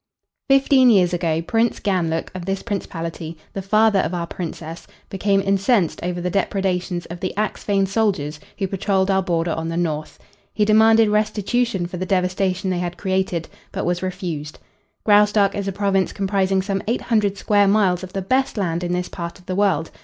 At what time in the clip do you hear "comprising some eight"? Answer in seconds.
16.13-17.01